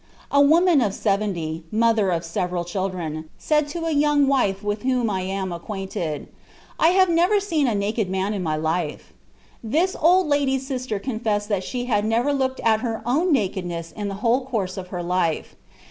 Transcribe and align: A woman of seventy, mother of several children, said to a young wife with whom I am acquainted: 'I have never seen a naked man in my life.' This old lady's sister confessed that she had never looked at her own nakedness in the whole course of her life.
A 0.31 0.41
woman 0.41 0.81
of 0.81 0.95
seventy, 0.95 1.63
mother 1.71 2.09
of 2.09 2.25
several 2.25 2.65
children, 2.65 3.29
said 3.37 3.67
to 3.67 3.85
a 3.85 3.91
young 3.91 4.25
wife 4.25 4.63
with 4.63 4.81
whom 4.81 5.11
I 5.11 5.21
am 5.21 5.51
acquainted: 5.51 6.27
'I 6.79 6.87
have 6.87 7.09
never 7.09 7.39
seen 7.39 7.67
a 7.67 7.75
naked 7.75 8.09
man 8.09 8.33
in 8.33 8.41
my 8.41 8.55
life.' 8.55 9.13
This 9.63 9.95
old 10.01 10.25
lady's 10.25 10.65
sister 10.65 10.97
confessed 10.97 11.49
that 11.49 11.63
she 11.63 11.85
had 11.85 12.03
never 12.03 12.33
looked 12.33 12.59
at 12.61 12.79
her 12.79 13.03
own 13.05 13.31
nakedness 13.31 13.91
in 13.91 14.07
the 14.07 14.15
whole 14.25 14.43
course 14.47 14.75
of 14.75 14.87
her 14.87 15.03
life. 15.03 15.55